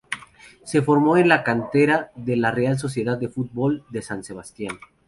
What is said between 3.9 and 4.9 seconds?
de San Sebastián.